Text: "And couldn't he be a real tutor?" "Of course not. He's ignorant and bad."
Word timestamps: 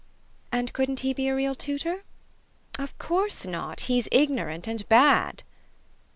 "And 0.51 0.73
couldn't 0.73 1.01
he 1.01 1.13
be 1.13 1.27
a 1.27 1.35
real 1.35 1.53
tutor?" 1.53 2.01
"Of 2.79 2.97
course 2.97 3.45
not. 3.45 3.81
He's 3.81 4.09
ignorant 4.11 4.65
and 4.67 4.89
bad." 4.89 5.43